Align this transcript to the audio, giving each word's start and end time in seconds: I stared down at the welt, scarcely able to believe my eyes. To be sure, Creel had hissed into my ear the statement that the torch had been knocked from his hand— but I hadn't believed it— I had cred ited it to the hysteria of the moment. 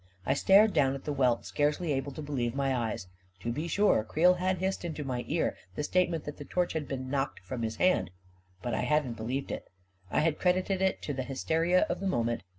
I 0.25 0.33
stared 0.33 0.73
down 0.73 0.95
at 0.95 1.03
the 1.03 1.13
welt, 1.13 1.45
scarcely 1.45 1.93
able 1.93 2.11
to 2.13 2.23
believe 2.23 2.55
my 2.55 2.75
eyes. 2.75 3.05
To 3.41 3.51
be 3.51 3.67
sure, 3.67 4.03
Creel 4.03 4.33
had 4.33 4.57
hissed 4.57 4.83
into 4.83 5.03
my 5.03 5.23
ear 5.27 5.55
the 5.75 5.83
statement 5.83 6.23
that 6.23 6.37
the 6.37 6.43
torch 6.45 6.73
had 6.73 6.87
been 6.87 7.07
knocked 7.11 7.41
from 7.41 7.61
his 7.61 7.75
hand— 7.75 8.09
but 8.63 8.73
I 8.73 8.81
hadn't 8.81 9.13
believed 9.13 9.51
it— 9.51 9.67
I 10.09 10.21
had 10.21 10.39
cred 10.39 10.55
ited 10.57 10.81
it 10.81 11.03
to 11.03 11.13
the 11.13 11.21
hysteria 11.21 11.81
of 11.81 11.99
the 11.99 12.07
moment. 12.07 12.41